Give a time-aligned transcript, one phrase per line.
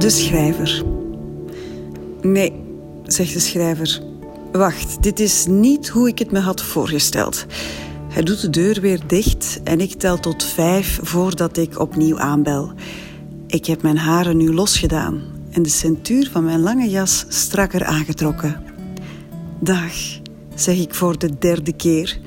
[0.00, 0.84] De schrijver.
[2.22, 2.52] Nee,
[3.04, 4.00] zegt de schrijver.
[4.52, 7.46] Wacht, dit is niet hoe ik het me had voorgesteld.
[8.08, 12.72] Hij doet de deur weer dicht en ik tel tot vijf voordat ik opnieuw aanbel.
[13.46, 18.62] Ik heb mijn haren nu losgedaan en de centuur van mijn lange jas strakker aangetrokken.
[19.58, 19.92] Dag,
[20.54, 22.18] zeg ik voor de derde keer,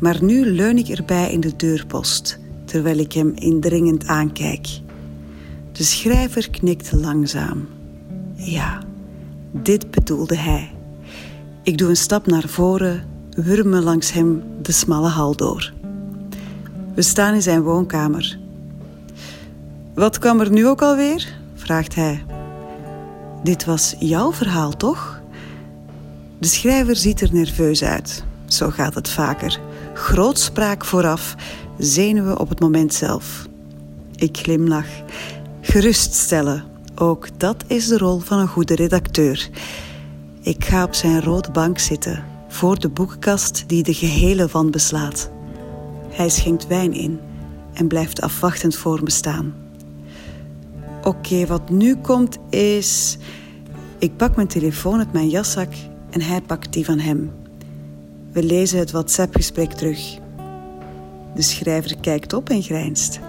[0.00, 4.82] maar nu leun ik erbij in de deurpost, terwijl ik hem indringend aankijk.
[5.74, 7.68] De schrijver knikt langzaam.
[8.34, 8.82] Ja,
[9.50, 10.72] dit bedoelde hij.
[11.62, 15.72] Ik doe een stap naar voren, wurm me langs hem de smalle hal door.
[16.94, 18.38] We staan in zijn woonkamer.
[19.94, 21.36] Wat kwam er nu ook alweer?
[21.54, 22.24] vraagt hij.
[23.42, 25.20] Dit was jouw verhaal, toch?
[26.38, 28.24] De schrijver ziet er nerveus uit.
[28.44, 29.60] Zo gaat het vaker.
[29.94, 31.34] Grootspraak vooraf,
[31.78, 33.46] zenuwen op het moment zelf.
[34.16, 34.88] Ik glimlach.
[35.66, 39.48] Geruststellen, ook dat is de rol van een goede redacteur.
[40.40, 45.30] Ik ga op zijn rode bank zitten, voor de boekenkast die de gehele wand beslaat.
[46.08, 47.20] Hij schenkt wijn in
[47.72, 49.54] en blijft afwachtend voor me staan.
[51.02, 53.18] Oké, wat nu komt is.
[53.98, 55.72] Ik pak mijn telefoon uit mijn jaszak
[56.10, 57.32] en hij pakt die van hem.
[58.32, 60.18] We lezen het WhatsApp-gesprek terug.
[61.34, 63.20] De schrijver kijkt op en grijnst.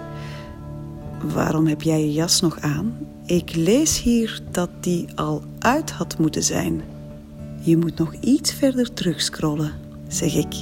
[1.22, 2.98] Waarom heb jij je jas nog aan?
[3.26, 6.82] Ik lees hier dat die al uit had moeten zijn.
[7.60, 9.72] Je moet nog iets verder terugscrollen,
[10.08, 10.54] zeg ik.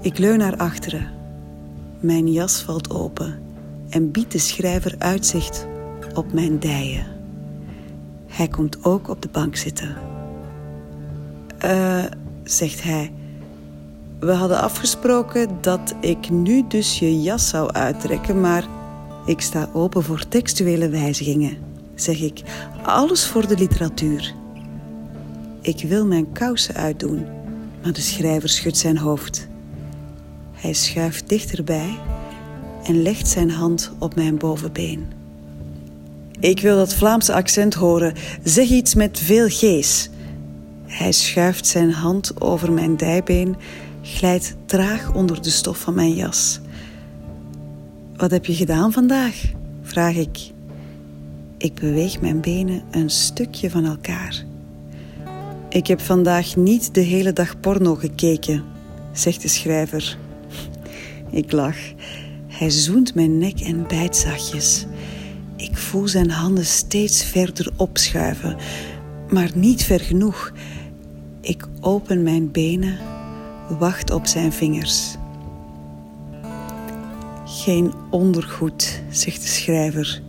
[0.00, 1.10] Ik leun naar achteren.
[2.00, 3.38] Mijn jas valt open
[3.88, 5.66] en biedt de schrijver uitzicht
[6.14, 7.06] op mijn dijen.
[8.26, 9.96] Hij komt ook op de bank zitten.
[11.58, 12.04] Eh,
[12.42, 13.12] zegt hij.
[14.18, 18.64] We hadden afgesproken dat ik nu dus je jas zou uittrekken, maar
[19.26, 21.56] ik sta open voor textuele wijzigingen,
[21.94, 22.42] zeg ik.
[22.82, 24.34] Alles voor de literatuur.
[25.60, 27.26] Ik wil mijn kousen uitdoen,
[27.82, 29.48] maar de schrijver schudt zijn hoofd.
[30.52, 31.98] Hij schuift dichterbij
[32.84, 35.06] en legt zijn hand op mijn bovenbeen.
[36.40, 38.14] Ik wil dat Vlaamse accent horen.
[38.42, 40.10] Zeg iets met veel gees.
[40.86, 43.56] Hij schuift zijn hand over mijn dijbeen,
[44.02, 46.60] glijdt traag onder de stof van mijn jas.
[48.24, 49.42] Wat heb je gedaan vandaag?
[49.82, 50.38] vraag ik.
[51.56, 54.44] Ik beweeg mijn benen een stukje van elkaar.
[55.68, 58.64] Ik heb vandaag niet de hele dag porno gekeken,
[59.12, 60.18] zegt de schrijver.
[61.30, 61.76] Ik lach.
[62.46, 64.86] Hij zoent mijn nek en bijt zachtjes.
[65.56, 68.56] Ik voel zijn handen steeds verder opschuiven,
[69.30, 70.52] maar niet ver genoeg.
[71.40, 72.98] Ik open mijn benen,
[73.78, 75.16] wacht op zijn vingers.
[77.64, 80.22] Geen ondergoed, zegt de schrijver.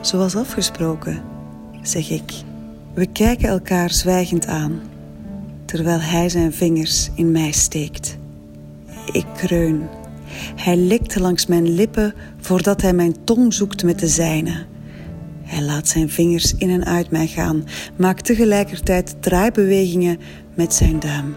[0.00, 1.22] Zoals afgesproken,
[1.82, 2.32] zeg ik.
[2.94, 4.80] We kijken elkaar zwijgend aan,
[5.64, 8.16] terwijl hij zijn vingers in mij steekt.
[9.12, 9.88] Ik kreun.
[10.56, 14.64] Hij likt langs mijn lippen voordat hij mijn tong zoekt met de zijne.
[15.42, 17.64] Hij laat zijn vingers in en uit mij gaan,
[17.96, 20.18] maakt tegelijkertijd draaibewegingen
[20.54, 21.34] met zijn duim.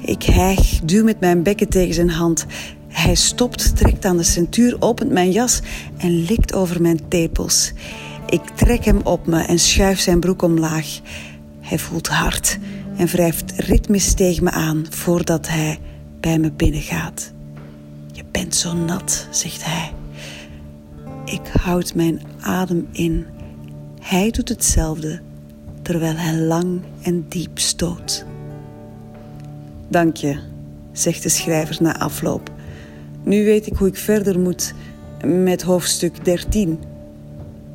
[0.00, 2.46] Ik hijg, duw met mijn bekken tegen zijn hand.
[3.00, 5.60] Hij stopt, trekt aan de centuur, opent mijn jas
[5.96, 7.72] en likt over mijn tepels.
[8.26, 11.00] Ik trek hem op me en schuif zijn broek omlaag.
[11.60, 12.58] Hij voelt hard
[12.96, 15.78] en wrijft ritmisch tegen me aan voordat hij
[16.20, 17.32] bij me binnengaat.
[18.12, 19.92] Je bent zo nat, zegt hij.
[21.24, 23.26] Ik houd mijn adem in.
[24.00, 25.20] Hij doet hetzelfde,
[25.82, 28.24] terwijl hij lang en diep stoot.
[29.88, 30.38] Dank je,
[30.92, 32.58] zegt de schrijver na afloop.
[33.22, 34.74] Nu weet ik hoe ik verder moet
[35.24, 36.78] met hoofdstuk 13.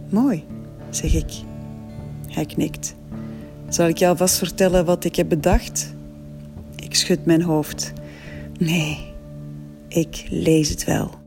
[0.10, 0.44] Mooi,
[0.90, 1.32] zeg ik.
[2.28, 2.96] Hij knikt.
[3.70, 5.94] Zal ik je alvast vertellen wat ik heb bedacht?
[6.76, 7.94] Ik schud mijn hoofd.
[8.60, 9.14] Nee,
[9.88, 11.25] ik lees het wel.